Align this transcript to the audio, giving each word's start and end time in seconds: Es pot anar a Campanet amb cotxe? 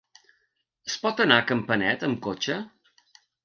Es 0.89 0.95
pot 1.03 1.21
anar 1.27 1.39
a 1.41 1.45
Campanet 1.53 2.09
amb 2.11 2.21
cotxe? 2.31 2.61